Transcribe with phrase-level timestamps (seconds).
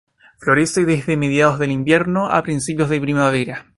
[0.39, 3.67] Florece desde mediados del invierno a principios de primavera.